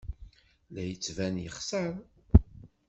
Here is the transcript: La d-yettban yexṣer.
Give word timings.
La 0.73 0.81
d-yettban 0.85 1.35
yexṣer. 1.43 1.93